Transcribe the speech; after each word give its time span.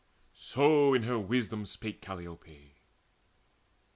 So 0.33 0.95
in 0.95 1.03
her 1.03 1.19
wisdom 1.19 1.67
spake 1.67 2.01
Calliope. 2.01 2.79